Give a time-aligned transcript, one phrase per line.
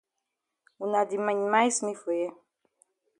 [0.79, 2.33] Wuna di minimize me for here.